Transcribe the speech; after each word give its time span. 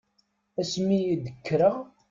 Asmi 0.61 0.97
i 1.13 1.15
d-kkreɣ. 1.23 1.77